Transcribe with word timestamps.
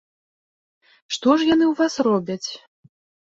Што 1.17 1.29
ж 1.41 1.47
яны 1.49 1.65
ў 1.67 1.73
вас 1.79 1.93
робяць? 2.09 2.49